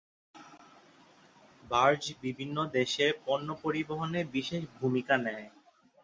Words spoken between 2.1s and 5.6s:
বিভিন্ন দেশে পণ্য পরিবহনে বিশেষ ভূমিকা নেয়।